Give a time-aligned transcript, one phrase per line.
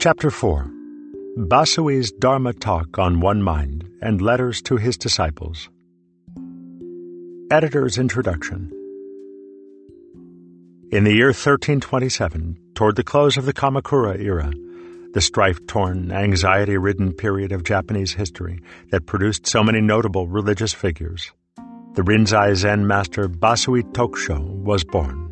[0.00, 0.70] Chapter 4
[1.38, 5.68] Basui's Dharma Talk on One Mind and Letters to His Disciples.
[7.50, 8.70] Editor's Introduction
[10.92, 14.52] In the year 1327, toward the close of the Kamakura era,
[15.14, 18.60] the strife torn, anxiety ridden period of Japanese history
[18.92, 21.32] that produced so many notable religious figures,
[21.94, 25.27] the Rinzai Zen master Basui Tokusho was born.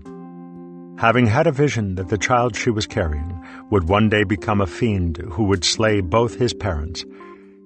[0.99, 3.39] Having had a vision that the child she was carrying
[3.71, 7.05] would one day become a fiend who would slay both his parents,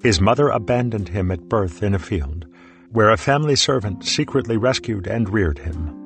[0.03, 2.47] his mother abandoned him at birth in a field,
[2.91, 5.97] where a family servant secretly rescued and reared him.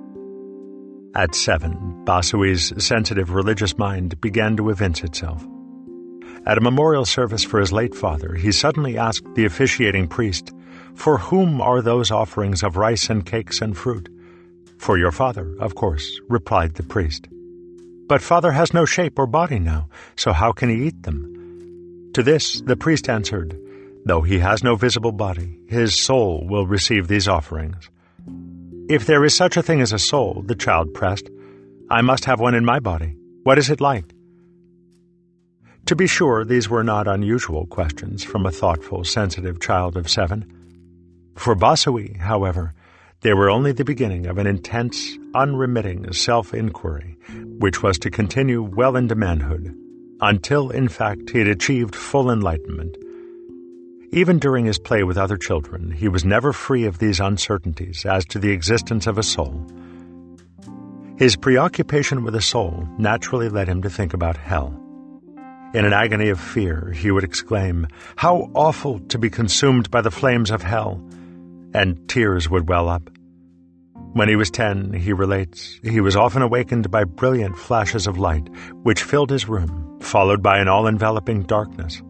[1.14, 5.46] At seven, Basui's sensitive religious mind began to evince itself.
[6.44, 10.52] At a memorial service for his late father, he suddenly asked the officiating priest,
[10.94, 14.10] For whom are those offerings of rice and cakes and fruit?
[14.84, 17.26] For your father, of course, replied the priest.
[18.06, 22.10] But father has no shape or body now, so how can he eat them?
[22.12, 23.58] To this the priest answered,
[24.04, 27.88] Though he has no visible body, his soul will receive these offerings.
[28.90, 31.30] If there is such a thing as a soul, the child pressed,
[31.88, 33.16] I must have one in my body.
[33.42, 34.12] What is it like?
[35.86, 40.44] To be sure, these were not unusual questions from a thoughtful, sensitive child of seven.
[41.36, 42.74] For Basui, however,
[43.24, 47.16] they were only the beginning of an intense, unremitting self inquiry,
[47.58, 49.74] which was to continue well into manhood,
[50.20, 52.98] until, in fact, he had achieved full enlightenment.
[54.12, 58.26] Even during his play with other children, he was never free of these uncertainties as
[58.26, 59.66] to the existence of a soul.
[61.16, 64.78] His preoccupation with a soul naturally led him to think about hell.
[65.72, 70.10] In an agony of fear, he would exclaim, How awful to be consumed by the
[70.10, 71.02] flames of hell!
[71.74, 73.10] And tears would well up.
[74.12, 78.48] When he was ten, he relates, he was often awakened by brilliant flashes of light,
[78.84, 82.00] which filled his room, followed by an all enveloping darkness.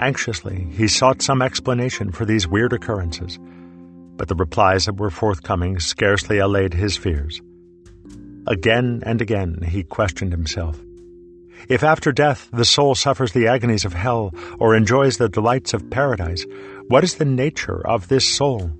[0.00, 3.38] Anxiously, he sought some explanation for these weird occurrences,
[4.16, 7.40] but the replies that were forthcoming scarcely allayed his fears.
[8.48, 10.80] Again and again he questioned himself.
[11.68, 15.88] If after death the soul suffers the agonies of hell or enjoys the delights of
[15.90, 16.44] paradise,
[16.88, 18.70] what is the nature of this soul?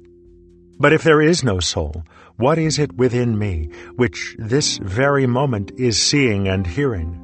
[0.79, 2.05] But if there is no soul,
[2.37, 7.21] what is it within me which this very moment is seeing and hearing?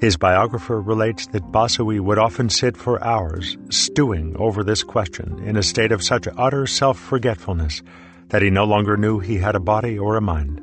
[0.00, 5.56] His biographer relates that Basui would often sit for hours stewing over this question in
[5.56, 7.82] a state of such utter self forgetfulness
[8.28, 10.60] that he no longer knew he had a body or a mind.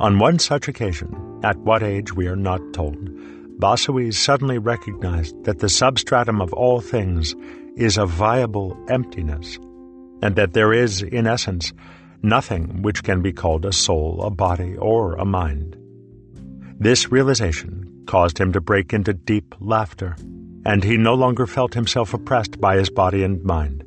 [0.00, 3.08] On one such occasion, at what age we are not told,
[3.58, 7.34] Basui suddenly recognized that the substratum of all things
[7.76, 9.58] is a viable emptiness
[10.22, 11.72] and that there is, in essence,
[12.22, 15.76] nothing which can be called a soul, a body, or a mind.
[16.78, 20.16] This realization caused him to break into deep laughter,
[20.64, 23.84] and he no longer felt himself oppressed by his body and mind.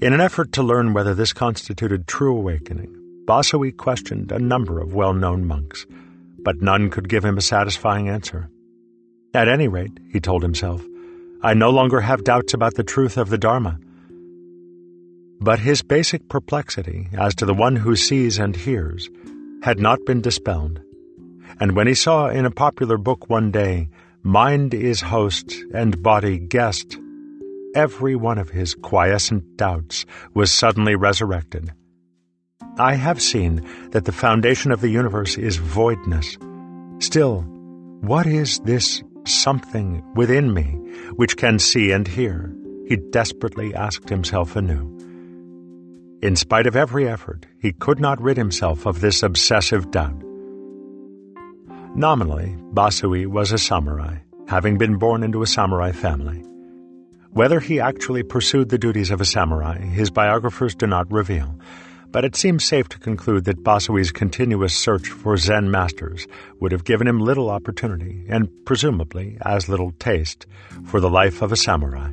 [0.00, 2.94] In an effort to learn whether this constituted true awakening,
[3.26, 5.86] Basui questioned a number of well known monks,
[6.42, 8.48] but none could give him a satisfying answer.
[9.34, 10.84] At any rate, he told himself,
[11.42, 13.78] I no longer have doubts about the truth of the Dharma
[15.42, 19.10] but his basic perplexity as to the one who sees and hears
[19.62, 20.80] had not been dispelled.
[21.58, 23.88] And when he saw in a popular book one day,
[24.22, 26.96] Mind is host and body guest,
[27.74, 31.72] every one of his quiescent doubts was suddenly resurrected.
[32.78, 36.38] I have seen that the foundation of the universe is voidness.
[37.00, 37.42] Still,
[38.00, 40.64] what is this something within me
[41.16, 42.54] which can see and hear?
[42.88, 44.88] He desperately asked himself anew.
[46.22, 50.22] In spite of every effort, he could not rid himself of this obsessive doubt.
[51.94, 54.16] Nominally, Basui was a samurai,
[54.48, 56.42] having been born into a samurai family.
[57.32, 61.58] Whether he actually pursued the duties of a samurai, his biographers do not reveal,
[62.12, 66.26] but it seems safe to conclude that Basui's continuous search for Zen masters
[66.60, 70.46] would have given him little opportunity, and presumably as little taste,
[70.84, 72.12] for the life of a samurai.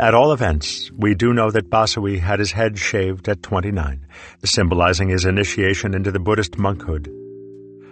[0.00, 4.06] At all events, we do know that Basui had his head shaved at 29,
[4.44, 7.12] symbolizing his initiation into the Buddhist monkhood.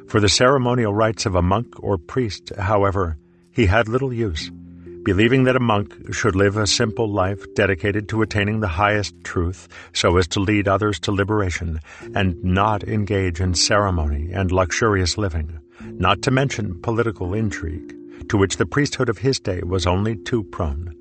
[0.08, 3.18] For the ceremonial rites of a monk or priest, however,
[3.50, 4.52] he had little use,
[5.06, 9.68] believing that a monk should live a simple life dedicated to attaining the highest truth
[9.92, 11.78] so as to lead others to liberation,
[12.16, 17.94] and not engage in ceremony and luxurious living, not to mention political intrigue,
[18.28, 20.92] to which the priesthood of his day was only too prone.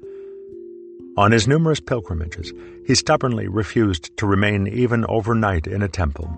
[1.18, 2.54] On his numerous pilgrimages,
[2.86, 6.30] he stubbornly refused to remain even overnight in a temple.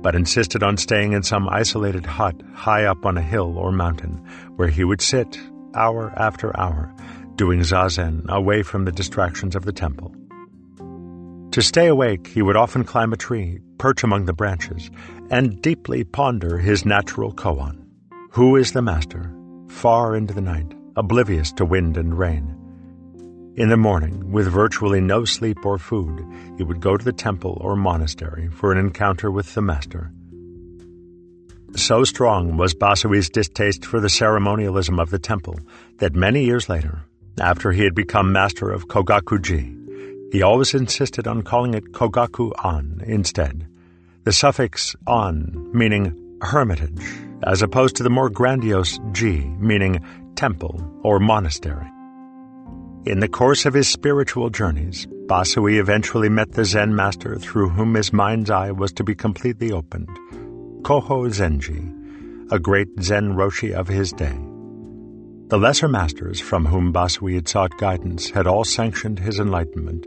[0.00, 4.24] but insisted on staying in some isolated hut high up on a hill or mountain,
[4.54, 5.36] where he would sit,
[5.74, 6.92] hour after hour,
[7.36, 10.14] doing zazen away from the distractions of the temple.
[11.52, 14.90] To stay awake, he would often climb a tree, perch among the branches,
[15.30, 17.84] and deeply ponder his natural koan.
[18.32, 19.32] Who is the master?
[19.68, 22.54] Far into the night, oblivious to wind and rain.
[23.56, 26.24] In the morning, with virtually no sleep or food,
[26.56, 30.12] he would go to the temple or monastery for an encounter with the master.
[31.76, 35.58] So strong was Basui's distaste for the ceremonialism of the temple
[35.98, 37.02] that many years later,
[37.40, 43.66] after he had become master of Kogakuji, he always insisted on calling it Kogaku-an instead,
[44.24, 47.02] the suffix an meaning hermitage,
[47.42, 50.04] as opposed to the more grandiose ji meaning
[50.36, 51.86] temple or monastery.
[53.04, 57.94] In the course of his spiritual journeys, Basui eventually met the Zen master through whom
[57.94, 60.08] his mind's eye was to be completely opened,
[60.82, 64.38] Koho Zenji, a great Zen Roshi of his day.
[65.48, 70.06] The lesser masters from whom Basui had sought guidance had all sanctioned his enlightenment,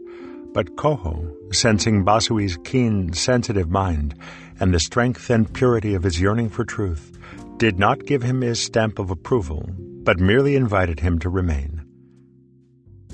[0.53, 4.15] but Koho, sensing Basui's keen, sensitive mind
[4.59, 7.17] and the strength and purity of his yearning for truth,
[7.57, 9.69] did not give him his stamp of approval,
[10.03, 11.81] but merely invited him to remain.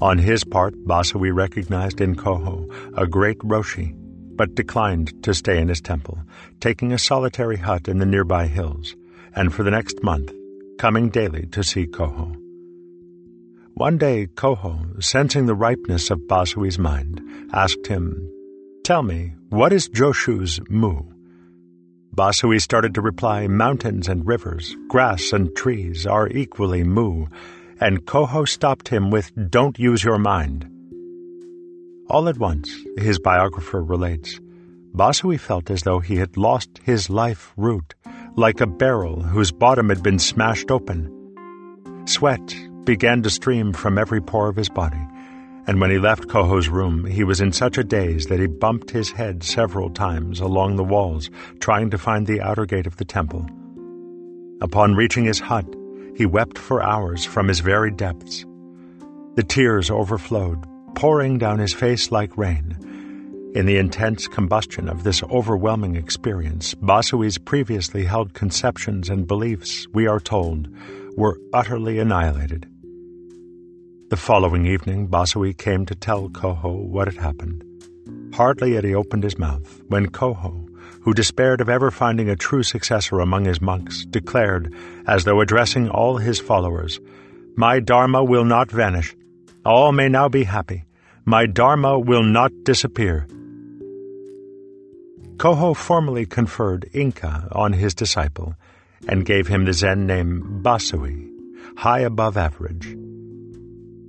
[0.01, 3.95] On his part, Basui recognized in Koho a great Roshi,
[4.38, 6.19] but declined to stay in his temple,
[6.60, 8.95] taking a solitary hut in the nearby hills,
[9.36, 10.31] and for the next month,
[10.78, 12.36] coming daily to see Koho.
[13.74, 18.31] One day, Koho, sensing the ripeness of Basui's mind, asked him,
[18.84, 21.01] Tell me, what is Joshu's mu?
[22.16, 27.28] Basui started to reply, Mountains and rivers, grass and trees are equally mu,
[27.80, 30.68] and Koho stopped him with, Don't use your mind.
[32.09, 34.39] All at once, his biographer relates,
[34.95, 37.94] Basui felt as though he had lost his life root,
[38.36, 41.12] like a barrel whose bottom had been smashed open.
[42.06, 42.56] Sweat,
[42.86, 45.06] began to stream from every pore of his body,
[45.68, 48.89] and when he left Koho's room, he was in such a daze that he bumped
[48.89, 51.30] his head several times along the walls,
[51.60, 53.45] trying to find the outer gate of the temple.
[54.62, 55.65] Upon reaching his hut,
[56.15, 58.45] he wept for hours from his very depths.
[59.36, 60.65] The tears overflowed,
[60.98, 62.76] pouring down his face like rain.
[63.54, 70.08] In the intense combustion of this overwhelming experience, Basui's previously held conceptions and beliefs, we
[70.08, 70.68] are told,
[71.16, 72.68] were utterly annihilated.
[74.10, 77.64] The following evening, Basui came to tell Koho what had happened.
[78.34, 80.68] Hardly had he opened his mouth when Koho,
[81.02, 84.74] who despaired of ever finding a true successor among his monks, declared,
[85.06, 87.00] as though addressing all his followers,
[87.56, 89.16] My Dharma will not vanish.
[89.68, 90.86] All may now be happy.
[91.25, 93.28] My Dharma will not disappear.
[95.36, 98.56] Koho formally conferred Inka on his disciple
[99.10, 101.30] and gave him the Zen name Basui,
[101.75, 102.96] high above average.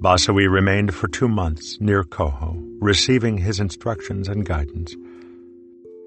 [0.00, 4.94] Basui remained for two months near Koho, receiving his instructions and guidance.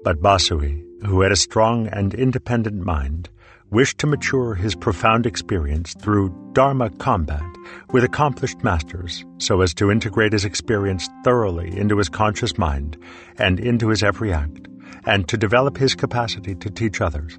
[0.02, 3.28] But Basui, who had a strong and independent mind,
[3.70, 7.51] wished to mature his profound experience through Dharma combat
[7.90, 12.96] with accomplished masters so as to integrate his experience thoroughly into his conscious mind
[13.38, 14.68] and into his every act,
[15.04, 17.38] and to develop his capacity to teach others.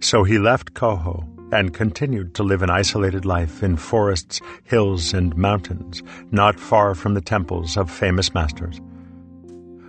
[0.00, 5.36] So he left Koho and continued to live an isolated life in forests, hills, and
[5.36, 8.80] mountains, not far from the temples of famous masters.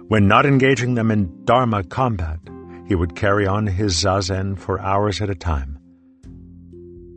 [0.07, 2.39] When not engaging them in Dharma combat,
[2.87, 5.77] he would carry on his zazen for hours at a time.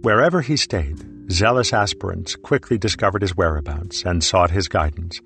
[0.03, 1.03] Wherever he stayed,
[1.33, 5.21] zealous aspirants quickly discovered his whereabouts and sought his guidance.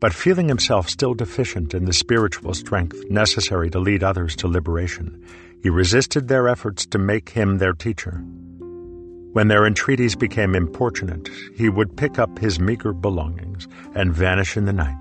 [0.00, 5.24] But feeling himself still deficient in the spiritual strength necessary to lead others to liberation,
[5.62, 8.22] he resisted their efforts to make him their teacher.
[9.32, 14.66] When their entreaties became importunate, he would pick up his meager belongings and vanish in
[14.66, 15.00] the night.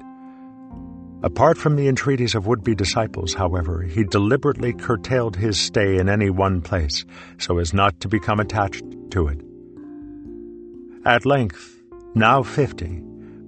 [1.24, 6.10] Apart from the entreaties of would be disciples, however, he deliberately curtailed his stay in
[6.10, 7.05] any one place
[7.38, 9.39] so as not to become attached to it.
[11.05, 11.81] At length,
[12.15, 13.01] now fifty,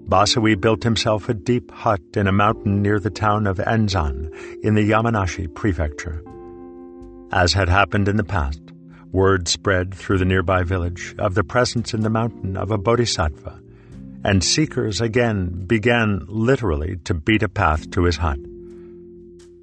[0.10, 4.30] Basui built himself a deep hut in a mountain near the town of Enzan
[4.62, 6.22] in the Yamanashi prefecture.
[7.32, 8.62] As had happened in the past,
[9.14, 13.58] word spread through the nearby village of the presence in the mountain of a bodhisattva,
[14.26, 18.40] and seekers again began literally to beat a path to his hut.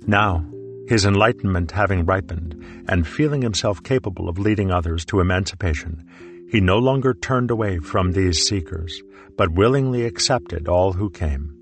[0.06, 0.46] Now,
[0.88, 2.54] his enlightenment having ripened,
[2.88, 6.08] and feeling himself capable of leading others to emancipation,
[6.52, 9.02] he no longer turned away from these seekers,
[9.38, 11.56] but willingly accepted all who came.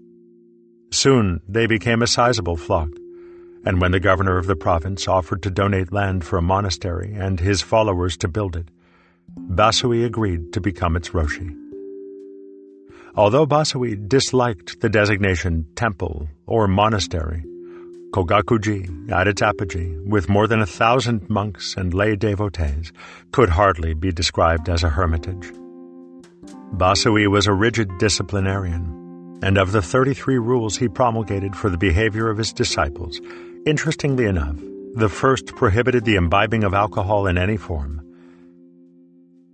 [0.90, 2.88] Soon they became a sizable flock,
[3.64, 7.38] and when the governor of the province offered to donate land for a monastery and
[7.38, 8.68] his followers to build it,
[9.38, 11.56] Basui agreed to become its Roshi.
[13.14, 17.44] Although Basui disliked the designation temple or monastery,
[18.12, 22.92] Kogakuji at its apogee, with more than a thousand monks and lay devotees,
[23.30, 25.52] could hardly be described as a hermitage.
[26.74, 32.28] Basui was a rigid disciplinarian, and of the 33 rules he promulgated for the behavior
[32.28, 33.20] of his disciples,
[33.64, 34.56] interestingly enough,
[34.94, 38.00] the first prohibited the imbibing of alcohol in any form.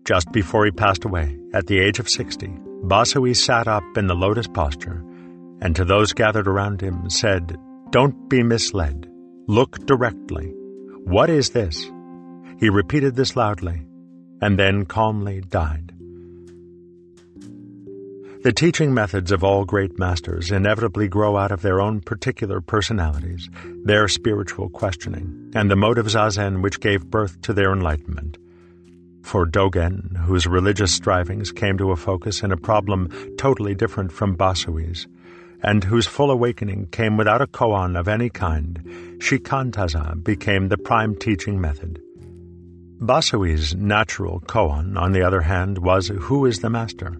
[0.04, 2.46] Just before he passed away, at the age of 60,
[2.84, 5.04] Basui sat up in the lotus posture,
[5.60, 7.58] and to those gathered around him said,
[7.90, 9.08] Don't be misled.
[9.46, 10.52] Look directly.
[11.04, 11.88] What is this?
[12.58, 13.86] He repeated this loudly,
[14.42, 15.92] and then calmly died.
[18.42, 23.48] The teaching methods of all great masters inevitably grow out of their own particular personalities,
[23.84, 28.38] their spiritual questioning, and the mode of zazen which gave birth to their enlightenment.
[29.22, 34.36] For Dogen, whose religious strivings came to a focus in a problem totally different from
[34.36, 35.06] Basui's,
[35.66, 38.78] and whose full awakening came without a koan of any kind,
[39.18, 42.00] Shikantaza became the prime teaching method.
[43.00, 47.18] Basui's natural koan, on the other hand, was Who is the Master?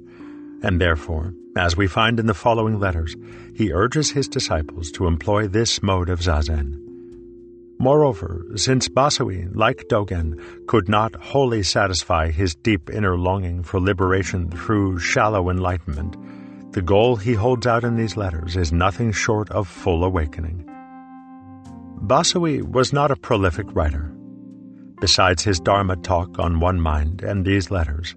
[0.62, 3.16] And therefore, as we find in the following letters,
[3.54, 6.80] he urges his disciples to employ this mode of zazen.
[7.78, 14.50] Moreover, since Basui, like Dogen, could not wholly satisfy his deep inner longing for liberation
[14.50, 16.16] through shallow enlightenment,
[16.76, 20.62] the goal he holds out in these letters is nothing short of full awakening.
[22.04, 24.12] Basui was not a prolific writer.
[25.00, 28.14] Besides his Dharma talk on One Mind and these letters,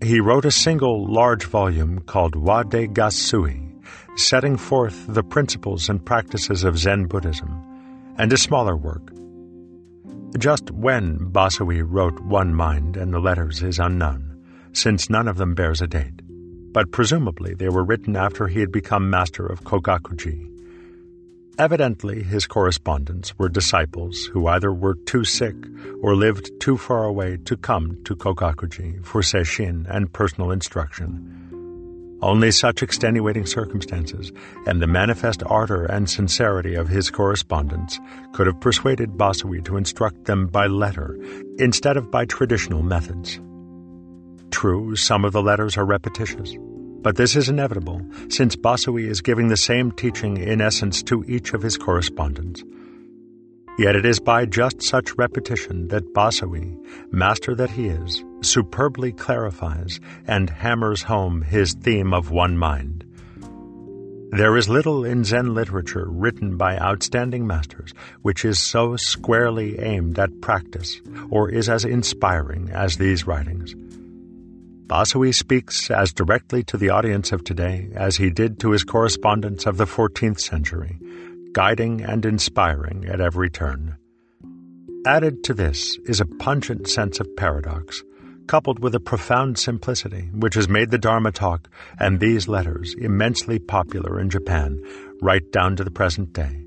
[0.00, 3.74] he wrote a single large volume called Wadeigassui,
[4.14, 7.60] setting forth the principles and practices of Zen Buddhism,
[8.18, 9.10] and a smaller work.
[10.38, 15.56] Just when Basui wrote One Mind and the letters is unknown, since none of them
[15.56, 16.22] bears a date,
[16.76, 20.46] but presumably they were written after he had become master of Kogakuji.
[21.58, 25.56] Evidently, his correspondents were disciples who either were too sick
[26.02, 32.18] or lived too far away to come to Kogakuji for sesshin and personal instruction.
[32.20, 34.30] Only such extenuating circumstances
[34.66, 37.98] and the manifest ardor and sincerity of his correspondents
[38.34, 41.18] could have persuaded Basui to instruct them by letter
[41.58, 43.40] instead of by traditional methods.
[44.50, 46.54] True, some of the letters are repetitious.
[47.06, 51.54] But this is inevitable, since Basui is giving the same teaching in essence to each
[51.54, 52.64] of his correspondents.
[53.78, 56.76] Yet it is by just such repetition that Basui,
[57.12, 63.04] master that he is, superbly clarifies and hammers home his theme of one mind.
[64.32, 70.18] There is little in Zen literature written by outstanding masters which is so squarely aimed
[70.18, 73.76] at practice or is as inspiring as these writings.
[74.86, 79.66] Basui speaks as directly to the audience of today as he did to his correspondents
[79.66, 81.00] of the 14th century,
[81.52, 83.96] guiding and inspiring at every turn.
[85.04, 88.04] Added to this is a pungent sense of paradox,
[88.46, 93.58] coupled with a profound simplicity which has made the Dharma talk and these letters immensely
[93.58, 94.80] popular in Japan
[95.20, 96.64] right down to the present day.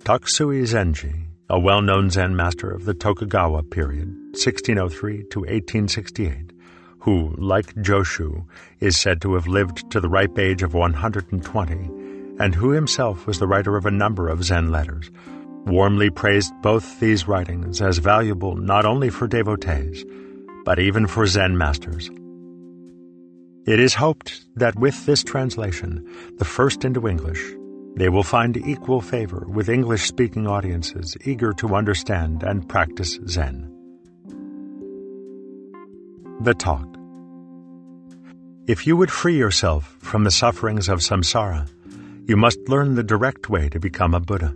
[0.00, 6.52] Takusui Zenji, a well-known Zen master of the Tokugawa period, 1603 to 1868,
[7.06, 8.44] who, like Joshu,
[8.80, 11.74] is said to have lived to the ripe age of 120,
[12.40, 15.08] and who himself was the writer of a number of Zen letters,
[15.66, 20.04] warmly praised both these writings as valuable not only for devotees,
[20.64, 22.10] but even for Zen masters.
[23.68, 26.04] It is hoped that with this translation,
[26.38, 27.40] the first into English,
[27.94, 33.72] they will find equal favor with English speaking audiences eager to understand and practice Zen.
[36.40, 36.95] The Talk
[38.66, 41.68] if you would free yourself from the sufferings of samsara,
[42.26, 44.52] you must learn the direct way to become a Buddha.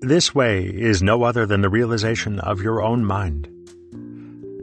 [0.00, 3.48] This way is no other than the realization of your own mind.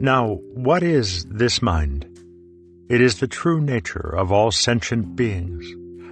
[0.00, 2.04] Now, what is this mind?
[2.88, 5.64] It is the true nature of all sentient beings,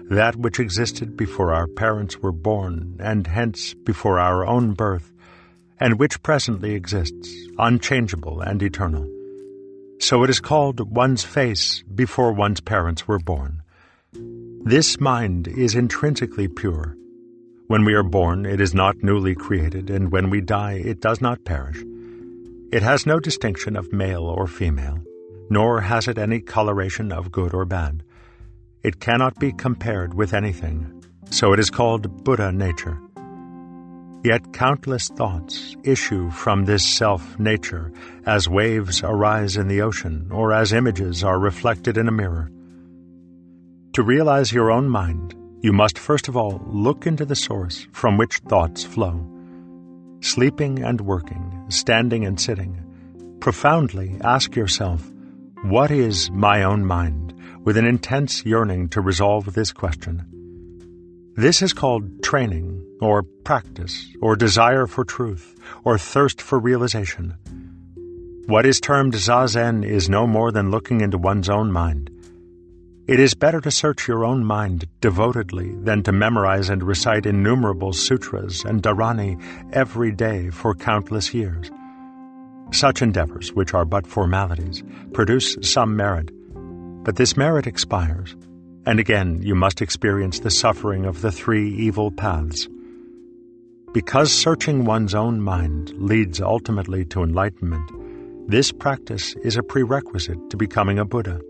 [0.08, 5.12] that which existed before our parents were born, and hence before our own birth,
[5.80, 9.08] and which presently exists, unchangeable and eternal.
[10.00, 13.62] So it is called one's face before one's parents were born.
[14.64, 16.97] This mind is intrinsically pure.
[17.66, 21.21] When we are born, it is not newly created, and when we die, it does
[21.21, 21.85] not perish.
[22.73, 24.99] It has no distinction of male or female,
[25.50, 28.02] nor has it any coloration of good or bad.
[28.83, 32.99] It cannot be compared with anything, so it is called Buddha nature.
[34.22, 37.90] Yet countless thoughts issue from this self nature
[38.26, 42.50] as waves arise in the ocean or as images are reflected in a mirror.
[43.94, 48.18] To realize your own mind, you must first of all look into the source from
[48.18, 49.26] which thoughts flow.
[50.20, 55.10] Sleeping and working, standing and sitting, profoundly ask yourself,
[55.62, 57.32] what is my own mind,
[57.64, 60.39] with an intense yearning to resolve this question.
[61.37, 67.37] This is called training, or practice, or desire for truth, or thirst for realization.
[68.46, 72.10] What is termed zazen is no more than looking into one's own mind.
[73.06, 77.92] It is better to search your own mind devotedly than to memorize and recite innumerable
[77.92, 79.38] sutras and dharani
[79.72, 81.70] every day for countless years.
[82.72, 84.82] Such endeavors, which are but formalities,
[85.12, 86.30] produce some merit,
[87.04, 88.37] but this merit expires
[88.87, 92.68] and again, you must experience the suffering of the three evil paths.
[93.92, 97.90] Because searching one's own mind leads ultimately to enlightenment,
[98.49, 101.40] this practice is a prerequisite to becoming a Buddha.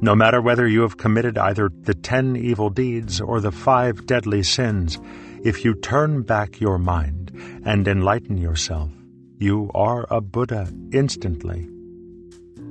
[0.00, 4.42] No matter whether you have committed either the ten evil deeds or the five deadly
[4.42, 4.98] sins,
[5.44, 7.32] if you turn back your mind
[7.64, 8.90] and enlighten yourself,
[9.38, 11.68] you are a Buddha instantly.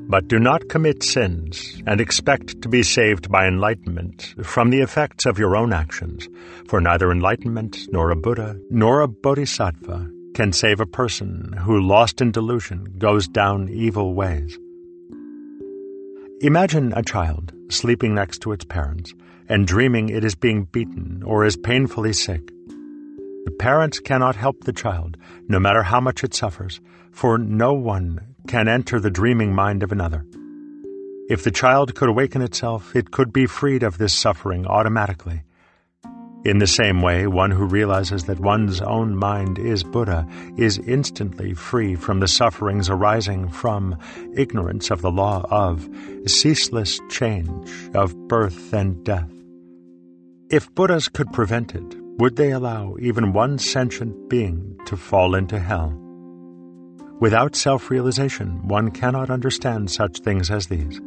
[0.10, 5.26] But do not commit sins and expect to be saved by enlightenment from the effects
[5.26, 6.30] of your own actions,
[6.70, 12.22] for neither enlightenment nor a Buddha nor a Bodhisattva can save a person who, lost
[12.22, 14.58] in delusion, goes down evil ways.
[16.40, 19.14] Imagine a child sleeping next to its parents
[19.50, 22.48] and dreaming it is being beaten or is painfully sick.
[23.46, 25.18] The parents cannot help the child,
[25.50, 26.80] no matter how much it suffers,
[27.12, 30.26] for no one can enter the dreaming mind of another.
[31.30, 35.44] If the child could awaken itself, it could be freed of this suffering automatically.
[36.46, 41.54] In the same way, one who realizes that one's own mind is Buddha is instantly
[41.54, 43.98] free from the sufferings arising from
[44.34, 45.90] ignorance of the law of
[46.26, 49.30] ceaseless change of birth and death.
[50.50, 55.60] If Buddhas could prevent it, would they allow even one sentient being to fall into
[55.60, 56.07] hell?
[57.20, 61.02] Without self realization, one cannot understand such things as these.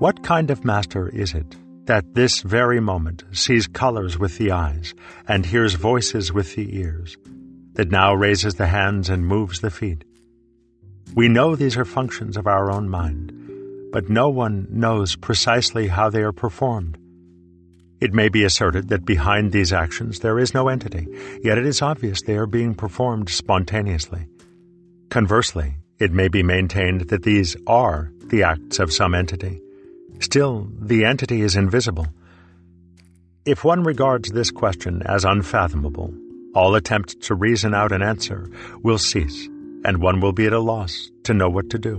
[0.00, 4.94] What kind of master is it that this very moment sees colors with the eyes
[5.28, 7.16] and hears voices with the ears,
[7.74, 10.04] that now raises the hands and moves the feet?
[11.14, 13.32] We know these are functions of our own mind,
[13.92, 16.98] but no one knows precisely how they are performed.
[18.00, 21.06] It may be asserted that behind these actions there is no entity,
[21.42, 24.26] yet it is obvious they are being performed spontaneously.
[25.10, 29.60] Conversely, it may be maintained that these are the acts of some entity.
[30.20, 32.06] Still, the entity is invisible.
[33.44, 36.14] If one regards this question as unfathomable,
[36.54, 38.50] all attempts to reason out an answer
[38.82, 39.46] will cease,
[39.84, 41.96] and one will be at a loss to know what to do.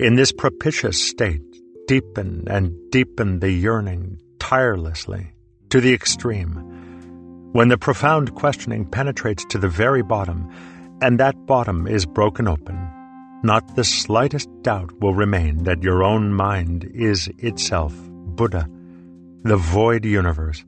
[0.00, 1.42] In this propitious state,
[1.86, 5.32] deepen and deepen the yearning tirelessly,
[5.68, 6.54] to the extreme.
[7.52, 10.50] When the profound questioning penetrates to the very bottom,
[11.00, 12.76] and that bottom is broken open,
[13.44, 18.68] not the slightest doubt will remain that your own mind is itself Buddha,
[19.44, 20.64] the void universe.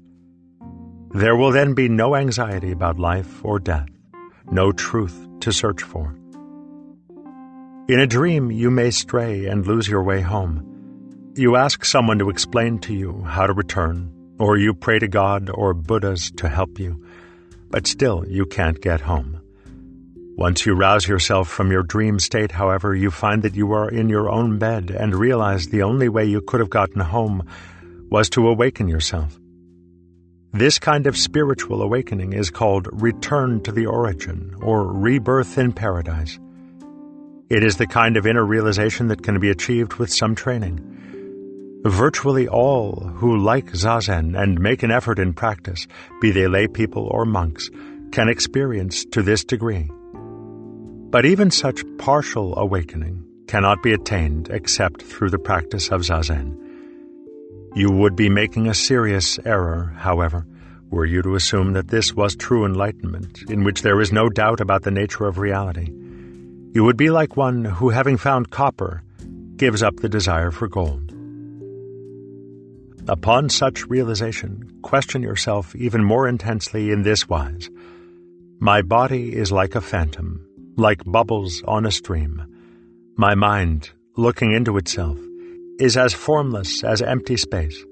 [1.10, 3.88] There will then be no anxiety about life or death,
[4.48, 6.16] no truth to search for.
[7.88, 10.71] In a dream, you may stray and lose your way home.
[11.34, 15.48] You ask someone to explain to you how to return, or you pray to God
[15.48, 17.06] or Buddhas to help you,
[17.70, 19.40] but still you can't get home.
[20.36, 24.10] Once you rouse yourself from your dream state, however, you find that you are in
[24.10, 27.42] your own bed and realize the only way you could have gotten home
[28.10, 29.38] was to awaken yourself.
[30.52, 36.38] This kind of spiritual awakening is called return to the origin or rebirth in paradise.
[37.48, 40.98] It is the kind of inner realization that can be achieved with some training.
[41.84, 45.88] Virtually all who like Zazen and make an effort in practice,
[46.20, 47.70] be they lay people or monks,
[48.12, 49.90] can experience to this degree.
[51.10, 56.56] But even such partial awakening cannot be attained except through the practice of Zazen.
[57.74, 60.46] You would be making a serious error, however,
[60.88, 64.60] were you to assume that this was true enlightenment, in which there is no doubt
[64.60, 65.90] about the nature of reality.
[66.74, 69.02] You would be like one who, having found copper,
[69.56, 71.01] gives up the desire for gold.
[73.08, 77.68] Upon such realization, question yourself even more intensely in this wise
[78.60, 82.46] My body is like a phantom, like bubbles on a stream.
[83.16, 85.18] My mind, looking into itself,
[85.80, 87.84] is as formless as empty space.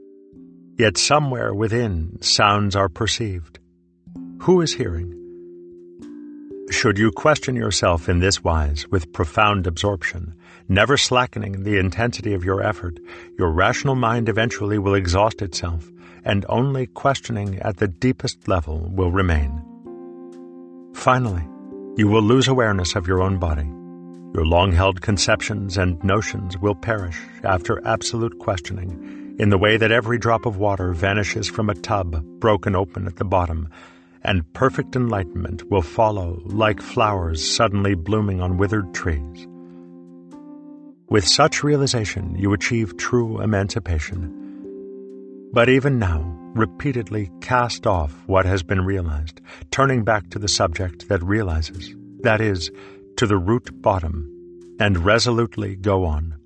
[0.79, 3.59] Yet somewhere within sounds are perceived.
[4.43, 5.17] Who is hearing?
[6.71, 10.37] Should you question yourself in this wise with profound absorption,
[10.71, 13.01] never slackening the intensity of your effort,
[13.37, 15.91] your rational mind eventually will exhaust itself,
[16.25, 19.51] and only questioning at the deepest level will remain.
[20.95, 21.43] Finally,
[21.97, 23.67] you will lose awareness of your own body.
[24.33, 29.91] Your long held conceptions and notions will perish after absolute questioning, in the way that
[29.91, 33.69] every drop of water vanishes from a tub broken open at the bottom,
[34.23, 39.49] and perfect enlightenment will follow like flowers suddenly blooming on withered trees.
[41.11, 44.33] With such realization, you achieve true emancipation.
[45.53, 46.21] But even now,
[46.55, 49.41] repeatedly cast off what has been realized,
[49.73, 52.71] turning back to the subject that realizes, that is,
[53.17, 54.31] to the root bottom,
[54.79, 56.37] and resolutely go on.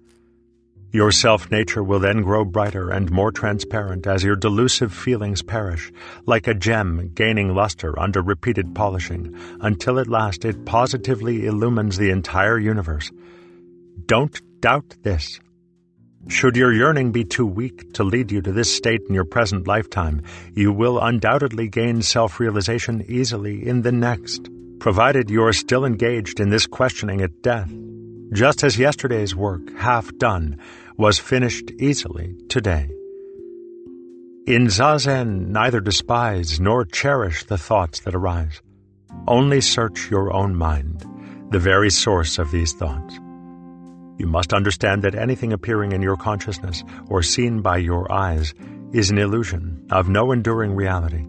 [0.93, 5.93] Your self nature will then grow brighter and more transparent as your delusive feelings perish,
[6.25, 12.09] like a gem gaining luster under repeated polishing, until at last it positively illumines the
[12.09, 13.11] entire universe.
[14.07, 15.41] Don't doubt this.
[16.29, 19.67] Should your yearning be too weak to lead you to this state in your present
[19.67, 20.23] lifetime,
[20.55, 24.49] you will undoubtedly gain self realization easily in the next,
[24.79, 27.71] provided you are still engaged in this questioning at death.
[28.33, 30.59] Just as yesterday's work, half done,
[30.97, 32.89] was finished easily today.
[34.47, 38.63] In Zazen, neither despise nor cherish the thoughts that arise.
[39.29, 41.05] Only search your own mind,
[41.51, 43.21] the very source of these thoughts.
[44.17, 48.55] You must understand that anything appearing in your consciousness or seen by your eyes
[48.93, 51.27] is an illusion of no enduring reality.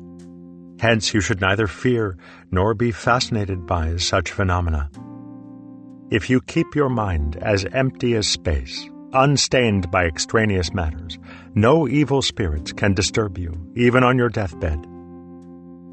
[0.79, 2.17] Hence, you should neither fear
[2.51, 4.89] nor be fascinated by such phenomena.
[6.11, 11.17] If you keep your mind as empty as space, unstained by extraneous matters,
[11.55, 14.85] no evil spirits can disturb you, even on your deathbed.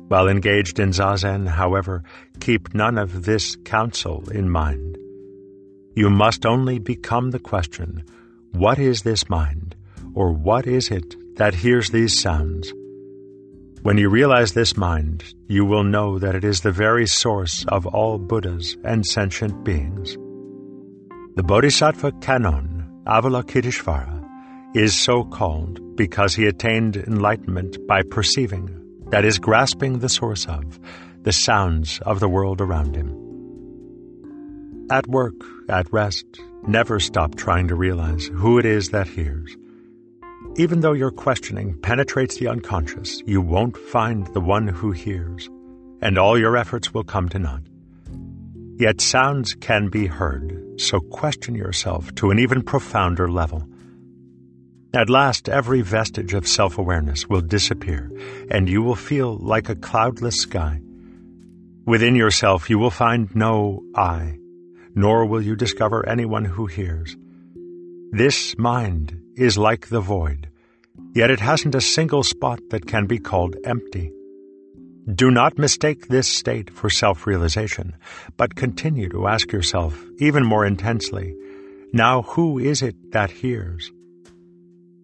[0.08, 2.02] While engaged in zazen, however,
[2.40, 4.98] keep none of this counsel in mind.
[5.94, 8.02] You must only become the question,
[8.52, 9.76] what is this mind,
[10.14, 12.72] or what is it that hears these sounds?
[13.82, 17.86] When you realize this mind, you will know that it is the very source of
[17.86, 20.16] all Buddhas and sentient beings.
[21.34, 24.24] The Bodhisattva Kannon, Avalokiteshvara,
[24.74, 28.70] is so called because he attained enlightenment by perceiving,
[29.10, 30.80] that is, grasping the source of,
[31.22, 33.10] the sounds of the world around him.
[34.90, 35.34] At work,
[35.68, 36.26] at rest,
[36.66, 39.56] never stop trying to realize who it is that hears.
[40.56, 45.48] Even though your questioning penetrates the unconscious, you won't find the one who hears,
[46.02, 47.62] and all your efforts will come to naught.
[48.76, 53.66] Yet sounds can be heard, so question yourself to an even profounder level.
[54.94, 58.10] At last, every vestige of self awareness will disappear,
[58.50, 60.80] and you will feel like a cloudless sky.
[61.86, 64.38] Within yourself, you will find no I,
[64.94, 67.16] nor will you discover anyone who hears.
[68.12, 70.48] This mind is like the void,
[71.14, 74.12] yet it hasn't a single spot that can be called empty.
[75.12, 77.96] Do not mistake this state for self realization,
[78.36, 81.34] but continue to ask yourself even more intensely
[81.94, 83.92] now who is it that hears?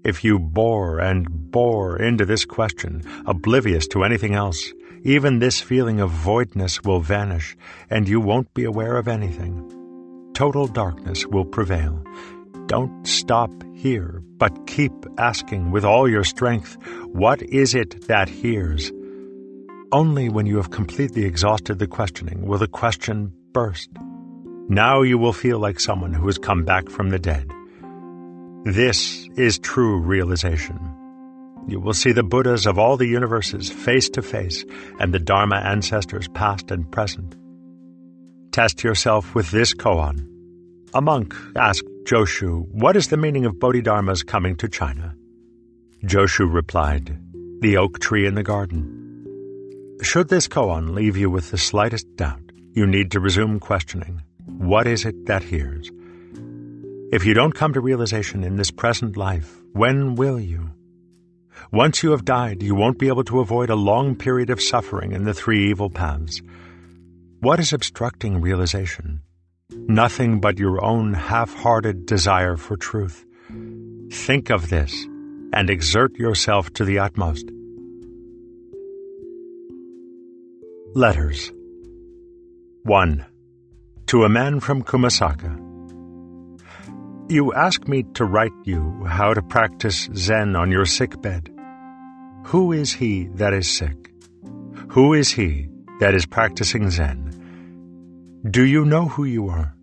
[0.05, 4.72] If you bore and bore into this question, oblivious to anything else,
[5.03, 7.57] even this feeling of voidness will vanish,
[7.90, 9.78] and you won't be aware of anything
[10.38, 12.01] total darkness will prevail.
[12.66, 18.92] Don't stop here, but keep asking with all your strength, what is it that hears?
[19.90, 23.90] Only when you have completely exhausted the questioning will the question burst.
[24.68, 27.51] Now you will feel like someone who has come back from the dead.
[28.64, 30.79] This is true realization.
[31.66, 34.64] You will see the Buddhas of all the universes face to face
[35.01, 37.35] and the Dharma ancestors past and present.
[38.53, 40.27] Test yourself with this koan.
[40.95, 45.15] A monk asked Joshu, What is the meaning of Bodhidharma's coming to China?
[46.05, 47.19] Joshu replied,
[47.61, 48.95] The oak tree in the garden.
[50.03, 54.23] Should this koan leave you with the slightest doubt, you need to resume questioning.
[54.47, 55.91] What is it that hears?
[57.13, 60.71] If you don't come to realization in this present life, when will you?
[61.73, 65.13] Once you have died, you won't be able to avoid a long period of suffering
[65.13, 66.41] in the three evil paths.
[67.40, 69.20] What is obstructing realization?
[69.70, 73.24] Nothing but your own half hearted desire for truth.
[74.11, 75.07] Think of this
[75.53, 77.48] and exert yourself to the utmost.
[80.96, 81.53] Letters
[82.83, 83.24] 1.
[84.07, 85.62] To a man from Kumasaka.
[87.31, 91.55] You ask me to write you how to practice Zen on your sick bed.
[92.46, 94.11] Who is he that is sick?
[94.88, 95.68] Who is he
[96.01, 97.28] that is practicing Zen?
[98.44, 99.74] Do you know who you are?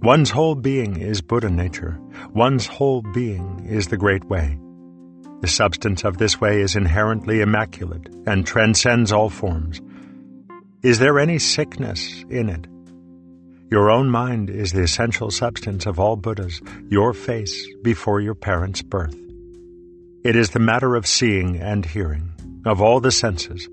[0.00, 1.98] One's whole being is Buddha nature.
[2.32, 4.56] One's whole being is the Great Way.
[5.40, 9.80] The substance of this way is inherently immaculate and transcends all forms.
[10.84, 12.68] Is there any sickness in it?
[13.72, 18.82] Your own mind is the essential substance of all Buddhas, your face before your parents'
[18.82, 19.18] birth.
[20.22, 22.30] It is the matter of seeing and hearing,
[22.64, 23.68] of all the senses.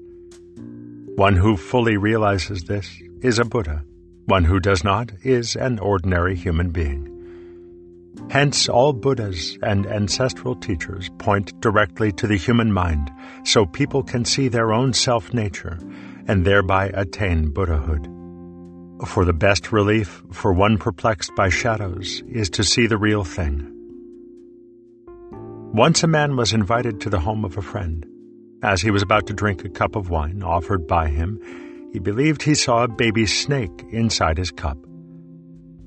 [1.17, 3.83] One who fully realizes this is a Buddha.
[4.31, 7.05] One who does not is an ordinary human being.
[8.29, 13.11] Hence, all Buddhas and ancestral teachers point directly to the human mind
[13.43, 15.77] so people can see their own self nature
[16.29, 18.07] and thereby attain Buddhahood.
[19.05, 23.67] For the best relief for one perplexed by shadows is to see the real thing.
[25.73, 28.05] Once a man was invited to the home of a friend.
[28.63, 31.37] As he was about to drink a cup of wine offered by him,
[31.91, 34.77] he believed he saw a baby snake inside his cup.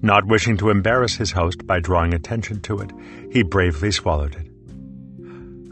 [0.02, 2.92] Not wishing to embarrass his host by drawing attention to it,
[3.32, 4.48] he bravely swallowed it.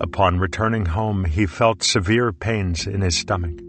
[0.01, 3.61] Upon returning home, he felt severe pains in his stomach.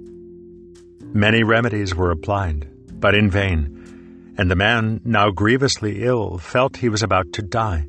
[1.13, 6.89] Many remedies were applied, but in vain, and the man, now grievously ill, felt he
[6.89, 7.87] was about to die.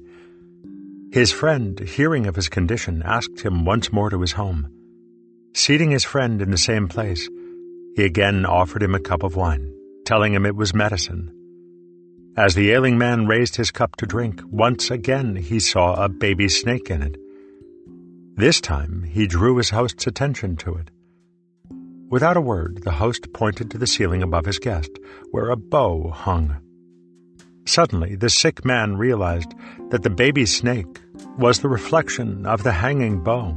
[1.13, 4.69] His friend, hearing of his condition, asked him once more to his home.
[5.55, 7.29] Seating his friend in the same place,
[7.97, 9.73] he again offered him a cup of wine,
[10.05, 11.31] telling him it was medicine.
[12.37, 16.49] As the ailing man raised his cup to drink, once again he saw a baby
[16.49, 17.17] snake in it.
[18.37, 20.91] This time he drew his host's attention to it.
[22.11, 24.91] Without a word, the host pointed to the ceiling above his guest,
[25.31, 26.57] where a bow hung.
[27.67, 29.55] Suddenly, the sick man realized
[29.91, 31.01] that the baby snake
[31.39, 33.57] was the reflection of the hanging bow.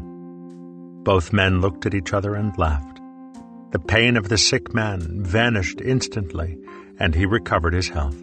[1.03, 2.96] Both men looked at each other and laughed.
[3.71, 6.57] The pain of the sick man vanished instantly,
[6.99, 8.15] and he recovered his health.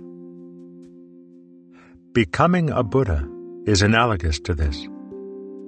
[2.14, 3.28] Becoming a Buddha
[3.66, 4.88] is analogous to this.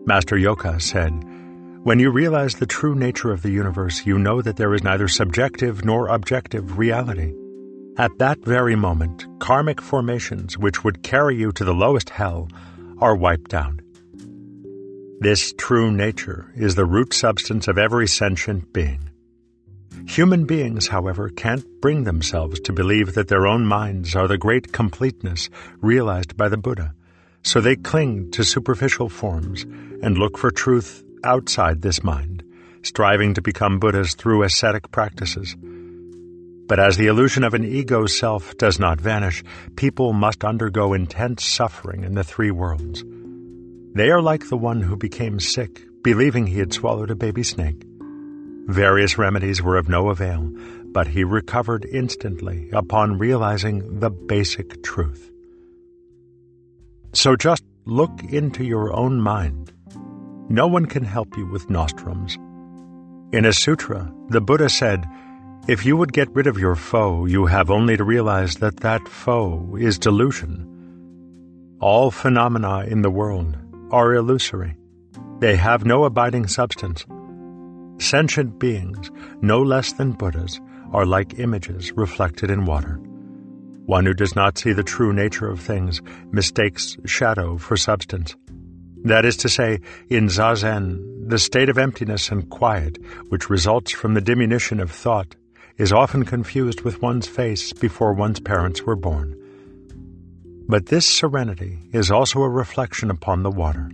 [0.07, 1.13] Master Yoka said,
[1.83, 5.09] When you realize the true nature of the universe, you know that there is neither
[5.09, 7.35] subjective nor objective reality.
[7.99, 12.49] At that very moment, karmic formations which would carry you to the lowest hell
[12.99, 13.81] are wiped out.
[15.21, 19.06] This true nature is the root substance of every sentient being.
[20.09, 24.73] Human beings, however, can't bring themselves to believe that their own minds are the great
[24.73, 26.95] completeness realized by the Buddha,
[27.43, 29.65] so they cling to superficial forms
[30.03, 32.45] and look for truth outside this mind,
[32.83, 35.57] striving to become Buddhas through ascetic practices.
[36.69, 39.43] But as the illusion of an ego self does not vanish,
[39.75, 43.05] people must undergo intense suffering in the three worlds.
[43.95, 47.85] They are like the one who became sick, believing he had swallowed a baby snake.
[48.67, 50.51] Various remedies were of no avail,
[50.87, 55.31] but he recovered instantly upon realizing the basic truth.
[57.13, 59.73] So just look into your own mind.
[60.49, 62.37] No one can help you with nostrums.
[63.33, 65.05] In a sutra, the Buddha said,
[65.69, 69.09] If you would get rid of your foe, you have only to realize that that
[69.09, 71.77] foe is delusion.
[71.81, 73.57] All phenomena in the world
[73.91, 74.77] are illusory.
[75.39, 77.07] They have no abiding substance.
[77.99, 80.61] Sentient beings, no less than Buddhas,
[80.93, 83.01] are like images reflected in water.
[83.87, 88.37] One who does not see the true nature of things mistakes shadow for substance.
[89.05, 94.15] That is to say, in Zazen, the state of emptiness and quiet which results from
[94.15, 95.37] the diminution of thought
[95.77, 99.37] is often confused with one's face before one's parents were born.
[100.69, 103.91] But this serenity is also a reflection upon the water.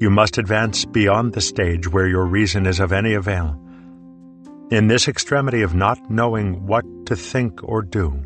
[0.00, 3.60] You must advance beyond the stage where your reason is of any avail.
[4.70, 8.22] In this extremity of not knowing what to think or do,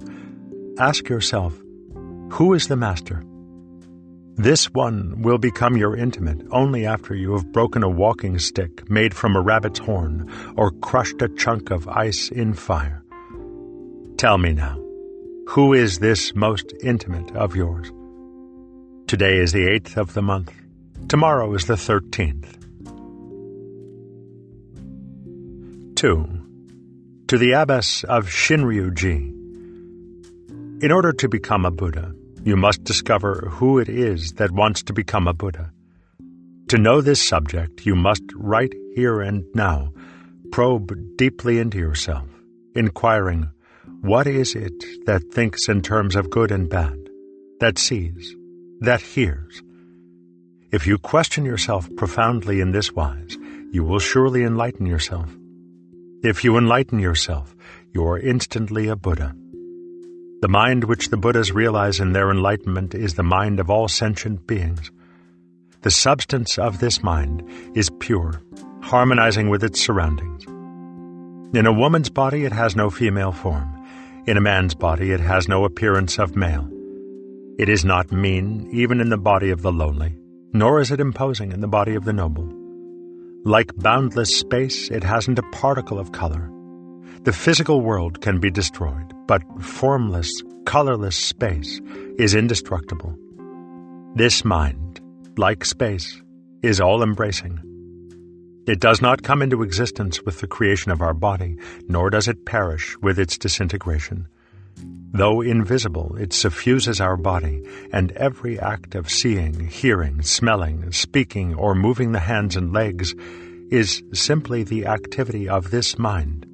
[0.79, 1.59] ask yourself,
[2.33, 3.23] who is the master?
[4.37, 9.15] This one will become your intimate only after you have broken a walking stick made
[9.15, 13.03] from a rabbit's horn or crushed a chunk of ice in fire.
[14.17, 14.79] Tell me now,
[15.49, 17.91] who is this most intimate of yours?
[19.07, 20.53] Today is the eighth of the month.
[21.13, 22.57] Tomorrow is the 13th.
[25.95, 27.27] 2.
[27.29, 29.35] To the Abbess of Shinryu-ji.
[30.81, 34.95] In order to become a Buddha, you must discover who it is that wants to
[34.95, 35.71] become a Buddha.
[36.69, 39.93] To know this subject, you must right here and now
[40.51, 42.27] probe deeply into yourself,
[42.75, 43.51] inquiring,
[44.01, 46.97] what is it that thinks in terms of good and bad,
[47.61, 48.35] that sees,
[48.81, 49.63] that hears,
[50.73, 53.37] if you question yourself profoundly in this wise,
[53.73, 55.29] you will surely enlighten yourself.
[56.23, 57.55] If you enlighten yourself,
[57.93, 59.37] you are instantly a Buddha.
[60.41, 64.47] The mind which the Buddhas realize in their enlightenment is the mind of all sentient
[64.47, 64.91] beings.
[65.83, 67.43] The substance of this mind
[67.75, 68.41] is pure,
[68.81, 70.45] harmonizing with its surroundings.
[71.55, 73.69] In a woman's body, it has no female form.
[74.27, 76.67] In a man's body, it has no appearance of male.
[77.59, 80.17] It is not mean, even in the body of the lowly,
[80.53, 82.49] nor is it imposing in the body of the noble.
[83.45, 86.51] Like boundless space, it hasn't a particle of color.
[87.23, 90.31] The physical world can be destroyed, but formless,
[90.65, 91.81] colorless space
[92.19, 93.17] is indestructible.
[94.15, 95.01] This mind,
[95.37, 96.21] like space,
[96.63, 97.61] is all embracing.
[98.67, 101.57] It does not come into existence with the creation of our body,
[101.89, 104.29] nor does it perish with its disintegration.
[105.15, 111.75] Though invisible, it suffuses our body, and every act of seeing, hearing, smelling, speaking, or
[111.75, 113.15] moving the hands and legs
[113.71, 116.47] is simply the activity of this mind.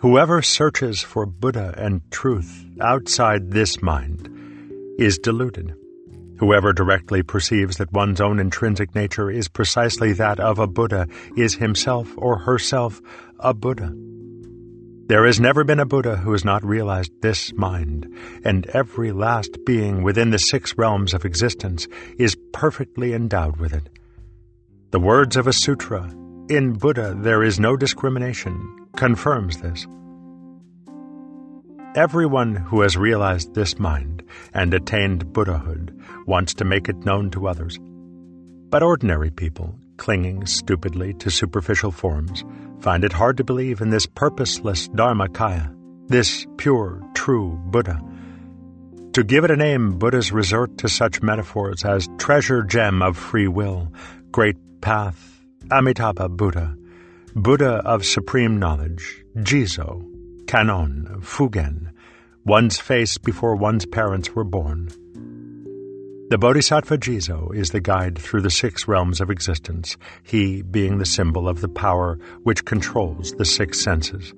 [0.00, 4.28] Whoever searches for Buddha and truth outside this mind
[4.98, 5.74] is deluded.
[6.38, 11.54] Whoever directly perceives that one's own intrinsic nature is precisely that of a Buddha is
[11.54, 13.00] himself or herself
[13.38, 13.94] a Buddha.
[15.10, 18.06] There has never been a Buddha who has not realized this mind,
[18.44, 23.88] and every last being within the six realms of existence is perfectly endowed with it.
[24.92, 26.08] The words of a sutra,
[26.48, 29.84] in Buddha there is no discrimination, confirms this.
[31.96, 34.22] Everyone who has realized this mind
[34.54, 37.80] and attained Buddhahood wants to make it known to others.
[38.70, 42.42] But ordinary people, clinging stupidly to superficial forms,
[42.80, 45.76] find it hard to believe in this purposeless Dharmakaya,
[46.08, 48.00] this pure, true Buddha.
[49.12, 53.46] To give it a name, Buddhas resort to such metaphors as treasure gem of free
[53.46, 53.92] will,
[54.32, 56.76] great path, Amitabha Buddha,
[57.36, 60.02] Buddha of supreme knowledge, Jizo,
[60.46, 61.90] Kannon, Fugen,
[62.46, 64.88] one's face before one's parents were born.
[66.30, 71.04] The Bodhisattva Jizo is the guide through the six realms of existence, he being the
[71.04, 74.32] symbol of the power which controls the six senses.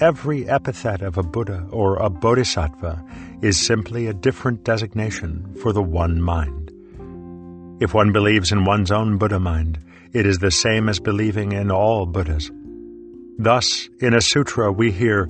[0.00, 3.04] Every epithet of a Buddha or a Bodhisattva
[3.42, 6.72] is simply a different designation for the one mind.
[7.78, 9.78] If one believes in one's own Buddha mind,
[10.14, 12.50] it is the same as believing in all Buddhas.
[13.36, 15.28] Thus, in a sutra, we hear,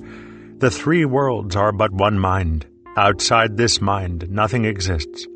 [0.59, 2.65] The three worlds are but one mind.
[2.95, 5.27] Outside this mind, nothing exists.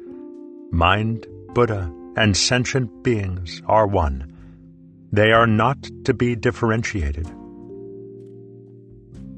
[0.71, 4.33] Mind, Buddha, and sentient beings are one.
[5.11, 7.27] They are not to be differentiated.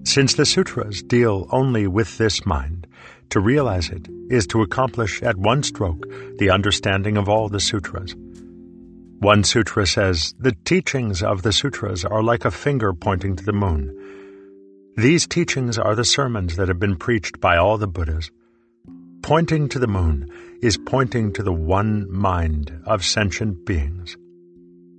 [0.04, 2.86] Since the sutras deal only with this mind,
[3.30, 6.06] to realize it is to accomplish at one stroke
[6.38, 8.16] the understanding of all the sutras.
[9.20, 13.54] One sutra says, The teachings of the sutras are like a finger pointing to the
[13.54, 13.98] moon.
[14.98, 18.30] These teachings are the sermons that have been preached by all the Buddhas.
[19.24, 20.30] Pointing to the moon
[20.64, 24.16] is pointing to the one mind of sentient beings.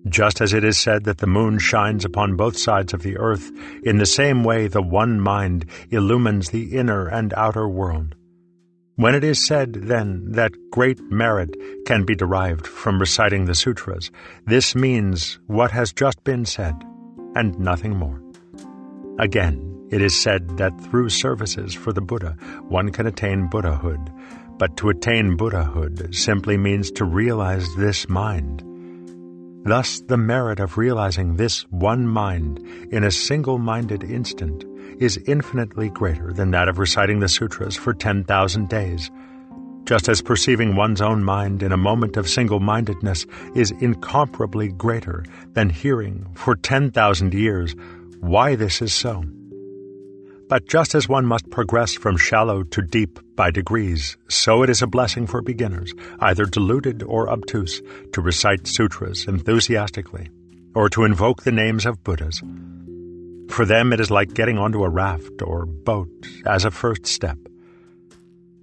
[0.07, 3.51] Just as it is said that the moon shines upon both sides of the earth,
[3.83, 8.15] in the same way the one mind illumines the inner and outer world.
[8.97, 14.11] When it is said, then, that great merit can be derived from reciting the sutras,
[14.47, 16.75] this means what has just been said,
[17.35, 18.23] and nothing more.
[19.19, 22.37] Again, it is said that through services for the Buddha,
[22.69, 24.11] one can attain Buddhahood,
[24.59, 28.63] but to attain Buddhahood simply means to realize this mind.
[29.65, 32.59] Thus, the merit of realizing this one mind
[32.91, 34.65] in a single minded instant
[35.01, 39.11] is infinitely greater than that of reciting the sutras for 10,000 days.
[39.85, 45.25] Just as perceiving one's own mind in a moment of single mindedness is incomparably greater
[45.53, 47.75] than hearing for 10,000 years
[48.21, 49.25] why this is so.
[50.49, 54.83] But just as one must progress from shallow to deep by degrees, so it is
[54.83, 57.81] a blessing for beginners, either deluded or obtuse,
[58.13, 60.29] to recite sutras enthusiastically,
[60.75, 62.43] or to invoke the names of Buddhas.
[63.49, 66.11] For them it is like getting onto a raft or boat
[66.47, 67.39] as a first step.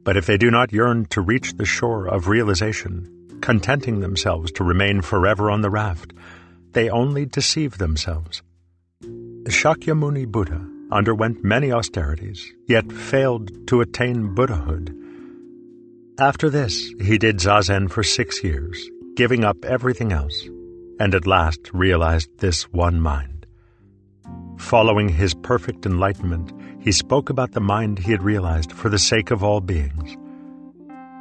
[0.04, 4.64] But if they do not yearn to reach the shore of realization, contenting themselves to
[4.64, 6.14] remain forever on the raft,
[6.74, 8.44] they only deceive themselves.
[9.02, 14.96] Shakyamuni Buddha underwent many austerities, yet failed to attain Buddhahood.
[16.20, 20.48] After this, he did zazen for six years, giving up everything else,
[21.00, 23.46] and at last realized this one mind.
[24.58, 29.32] Following his perfect enlightenment, he spoke about the mind he had realized for the sake
[29.32, 30.18] of all beings.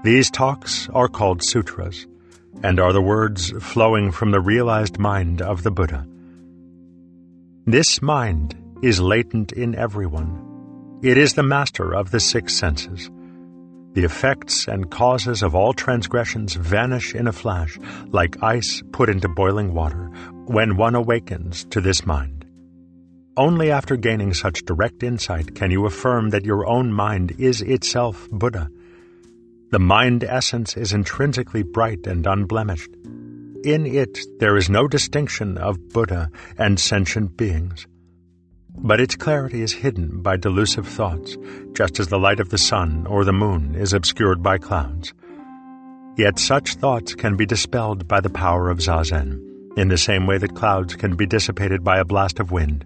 [0.04, 2.06] These talks are called sutras,
[2.62, 6.06] and are the words flowing from the realized mind of the Buddha.
[7.66, 10.98] This mind is latent in everyone.
[11.02, 13.10] It is the master of the six senses.
[13.92, 17.78] The effects and causes of all transgressions vanish in a flash,
[18.08, 20.10] like ice put into boiling water,
[20.46, 22.44] when one awakens to this mind.
[23.36, 28.28] Only after gaining such direct insight can you affirm that your own mind is itself
[28.30, 28.68] Buddha.
[29.70, 32.90] The mind essence is intrinsically bright and unblemished.
[33.64, 37.86] In it there is no distinction of Buddha and sentient beings.
[38.76, 41.36] But its clarity is hidden by delusive thoughts,
[41.74, 45.12] just as the light of the sun or the moon is obscured by clouds.
[46.16, 49.40] Yet such thoughts can be dispelled by the power of Zazen,
[49.76, 52.84] in the same way that clouds can be dissipated by a blast of wind.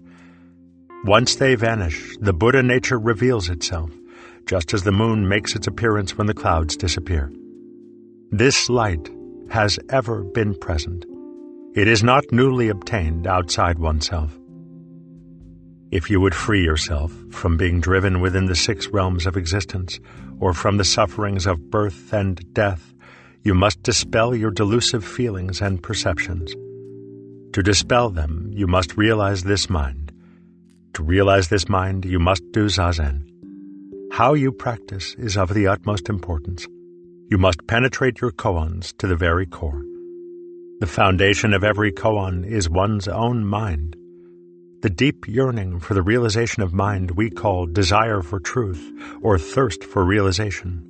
[1.04, 3.90] Once they vanish, the Buddha nature reveals itself,
[4.46, 7.32] just as the moon makes its appearance when the clouds disappear.
[8.30, 9.10] This light
[9.50, 11.04] has ever been present.
[11.74, 14.38] It is not newly obtained outside oneself.
[15.94, 20.00] If you would free yourself from being driven within the six realms of existence,
[20.40, 22.92] or from the sufferings of birth and death,
[23.44, 26.52] you must dispel your delusive feelings and perceptions.
[27.52, 30.10] To dispel them, you must realize this mind.
[30.94, 33.22] To realize this mind, you must do zazen.
[34.10, 36.66] How you practice is of the utmost importance.
[37.30, 39.84] You must penetrate your koans to the very core.
[40.80, 43.94] The foundation of every koan is one's own mind.
[44.84, 49.82] The deep yearning for the realization of mind we call desire for truth or thirst
[49.82, 50.84] for realization.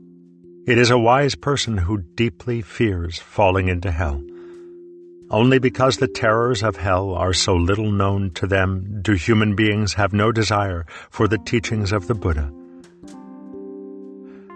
[0.67, 4.21] It is a wise person who deeply fears falling into hell.
[5.31, 9.95] Only because the terrors of hell are so little known to them do human beings
[9.95, 12.53] have no desire for the teachings of the Buddha.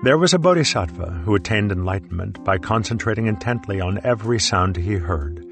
[0.03, 5.47] There was a bodhisattva who attained enlightenment by concentrating intently on every sound he heard.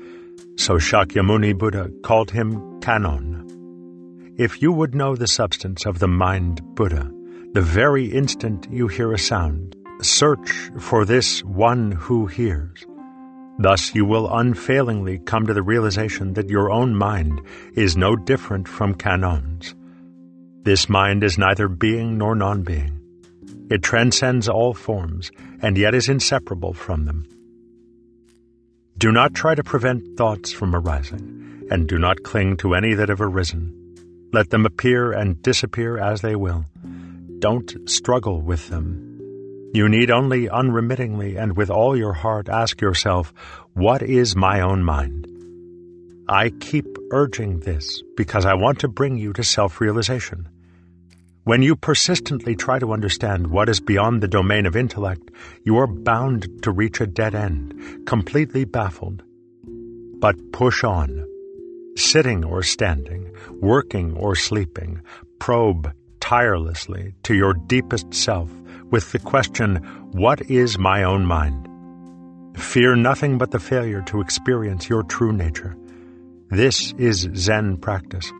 [0.56, 3.45] So Shakyamuni Buddha called him Kannon.
[4.38, 7.10] If you would know the substance of the mind Buddha,
[7.54, 12.84] the very instant you hear a sound, search for this one who hears.
[13.58, 17.40] Thus you will unfailingly come to the realization that your own mind
[17.76, 19.74] is no different from Kannon's.
[20.64, 23.00] This mind is neither being nor non-being.
[23.70, 25.30] It transcends all forms
[25.62, 27.26] and yet is inseparable from them.
[28.98, 33.08] Do not try to prevent thoughts from arising, and do not cling to any that
[33.08, 33.85] have arisen.
[34.32, 36.64] Let them appear and disappear as they will.
[37.38, 39.70] Don't struggle with them.
[39.72, 43.32] You need only unremittingly and with all your heart ask yourself,
[43.74, 45.26] What is my own mind?
[46.28, 50.48] I keep urging this because I want to bring you to self realization.
[51.44, 55.30] When you persistently try to understand what is beyond the domain of intellect,
[55.62, 59.22] you are bound to reach a dead end, completely baffled.
[60.18, 61.24] But push on
[61.96, 63.30] sitting or standing,
[63.60, 65.00] working or sleeping,
[65.38, 68.50] probe tirelessly to your deepest self
[68.90, 69.76] with the question,
[70.12, 71.68] What is my own mind?
[72.58, 75.76] Fear nothing but the failure to experience your true nature.
[76.48, 78.32] This is Zen practice.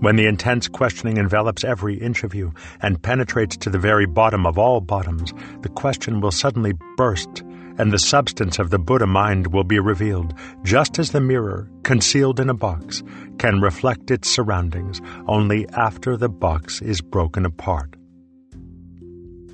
[0.00, 4.46] When the intense questioning envelops every inch of you and penetrates to the very bottom
[4.46, 7.44] of all bottoms, the question will suddenly burst
[7.78, 12.40] and the substance of the Buddha mind will be revealed, just as the mirror, concealed
[12.40, 13.02] in a box,
[13.38, 17.96] can reflect its surroundings only after the box is broken apart.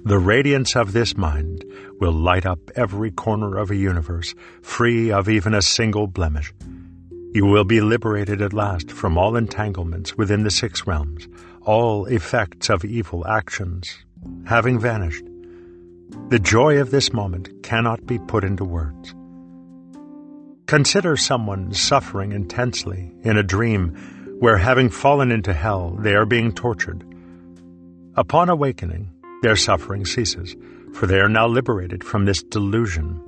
[0.04, 1.64] The radiance of this mind
[2.00, 6.52] will light up every corner of a universe, free of even a single blemish.
[7.34, 11.28] You will be liberated at last from all entanglements within the six realms,
[11.62, 14.04] all effects of evil actions
[14.46, 15.24] having vanished
[16.28, 19.14] the joy of this moment cannot be put into words.
[20.66, 26.52] Consider someone suffering intensely in a dream where, having fallen into hell, they are being
[26.52, 27.04] tortured.
[28.16, 29.10] Upon awakening,
[29.42, 30.54] their suffering ceases,
[30.92, 33.22] for they are now liberated from this delusion.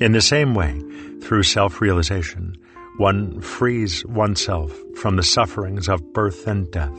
[0.00, 0.80] In the same way,
[1.22, 2.56] through self realization,
[2.96, 6.98] one frees oneself from the sufferings of birth and death.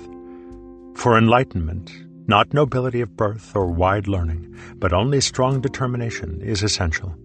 [0.95, 1.91] For enlightenment,
[2.29, 7.15] not nobility of birth or wide learning, but only strong determination is essential.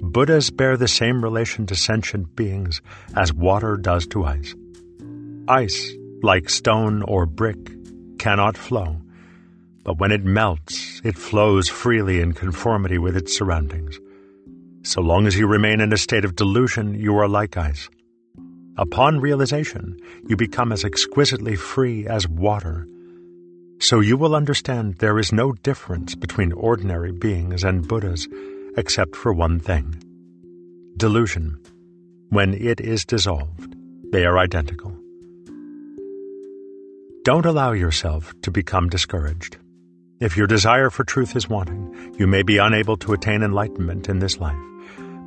[0.00, 2.80] Buddhas bear the same relation to sentient beings
[3.16, 4.54] as water does to ice.
[5.48, 5.92] Ice,
[6.22, 7.58] like stone or brick,
[8.20, 8.96] cannot flow,
[9.82, 13.98] but when it melts, it flows freely in conformity with its surroundings.
[14.84, 17.90] So long as you remain in a state of delusion, you are like ice.
[18.78, 19.98] Upon realization,
[20.28, 22.86] you become as exquisitely free as water
[23.78, 28.28] so you will understand there is no difference between ordinary beings and Buddhas
[28.76, 30.00] except for one thing
[30.96, 31.58] delusion.
[32.30, 33.76] When it is dissolved,
[34.12, 34.96] they are identical.
[37.24, 39.56] Don't allow yourself to become discouraged.
[40.20, 44.20] If your desire for truth is wanting, you may be unable to attain enlightenment in
[44.20, 44.64] this life.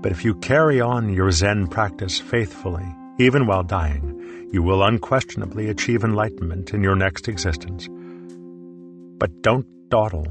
[0.01, 2.85] But if you carry on your Zen practice faithfully,
[3.19, 7.89] even while dying, you will unquestionably achieve enlightenment in your next existence.
[9.19, 10.27] But don't dawdle.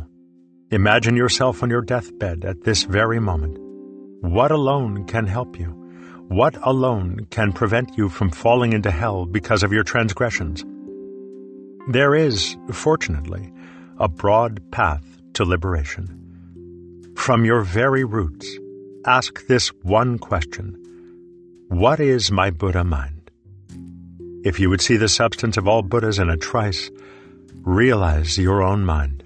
[0.70, 3.58] Imagine yourself on your deathbed at this very moment.
[4.20, 5.70] What alone can help you?
[6.28, 10.64] What alone can prevent you from falling into hell because of your transgressions?
[11.88, 13.52] There is, fortunately,
[13.98, 17.12] a broad path to liberation.
[17.16, 18.58] From your very roots,
[19.06, 20.76] ask this one question
[21.68, 23.30] What is my Buddha mind?
[24.44, 26.90] If you would see the substance of all Buddhas in a trice,
[27.66, 29.24] realize your own mind.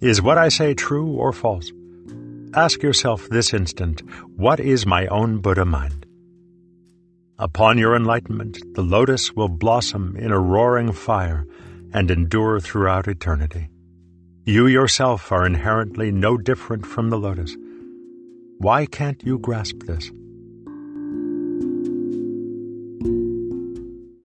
[0.00, 1.72] Is what I say true or false?
[2.54, 4.02] Ask yourself this instant
[4.36, 6.06] what is my own Buddha mind?
[7.40, 11.44] Upon your enlightenment, the lotus will blossom in a roaring fire
[11.92, 13.68] and endure throughout eternity.
[14.44, 17.56] You yourself are inherently no different from the lotus.
[18.58, 20.12] Why can't you grasp this?